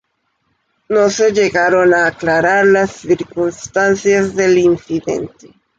[0.89, 5.53] No se llegaron a aclarar las circunstancias del incidente.